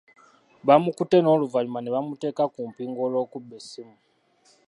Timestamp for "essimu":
3.61-3.95